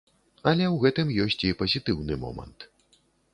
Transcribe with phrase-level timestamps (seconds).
[0.51, 2.67] Але ў гэтым ёсць і пазітыўны момант.